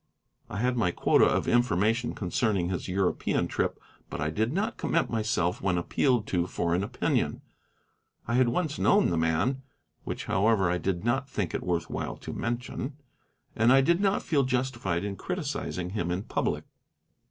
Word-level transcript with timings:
I 0.49 0.57
had 0.57 0.77
my 0.77 0.89
quota 0.89 1.25
of 1.25 1.47
information 1.47 2.15
concerning 2.15 2.69
his 2.69 2.87
European 2.87 3.47
trip, 3.47 3.79
but 4.09 4.19
I 4.19 4.31
did 4.31 4.51
not 4.51 4.77
commit 4.77 5.11
myself 5.11 5.61
when 5.61 5.77
appealed 5.77 6.25
to 6.29 6.47
for 6.47 6.73
an 6.73 6.83
opinion. 6.83 7.43
I 8.27 8.33
had 8.33 8.49
once 8.49 8.79
known 8.79 9.11
the 9.11 9.17
man 9.17 9.61
(which, 10.03 10.25
however, 10.25 10.71
I 10.71 10.79
did 10.79 11.05
not 11.05 11.29
think 11.29 11.53
it 11.53 11.61
worth 11.61 11.87
while 11.87 12.17
to 12.17 12.33
mention) 12.33 12.97
and 13.55 13.71
I 13.71 13.81
did 13.81 14.01
not 14.01 14.23
feel 14.23 14.41
justified 14.41 15.03
in 15.03 15.17
criticising 15.17 15.91
him 15.91 16.09
in 16.09 16.23
public. 16.23 16.63